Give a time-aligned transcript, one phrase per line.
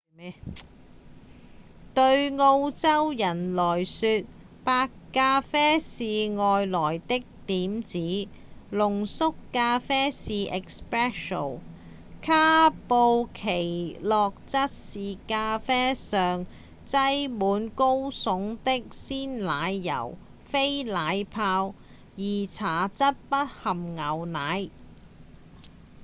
[1.93, 4.25] 對澳洲人來說
[4.65, 6.03] 「白咖啡」是
[6.35, 7.99] 外來的點子
[8.71, 11.59] 濃縮咖啡是「espresso」
[12.23, 16.47] 卡布奇諾則是咖啡上
[16.87, 21.75] 擠滿高聳的鮮奶油非奶泡
[22.17, 24.67] 而茶則不含牛奶